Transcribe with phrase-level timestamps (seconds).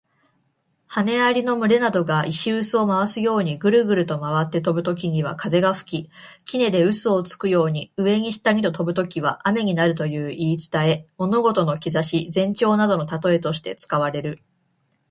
[0.87, 6.09] 羽蟻の群れなどが石臼を回すようにぐるぐると回って飛ぶときには風が吹
[6.45, 11.07] き、杵で臼をつくように、上に下にと飛ぶときには雨になるという言い伝え。
[11.19, 14.41] 物事の兆し、前兆などの例えとして使われる。